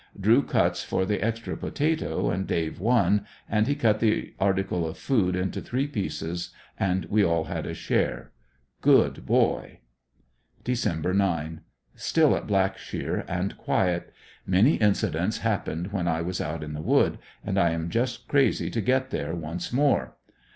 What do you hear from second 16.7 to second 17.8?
the wood, and I